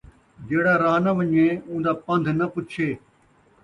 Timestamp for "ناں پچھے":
2.37-2.87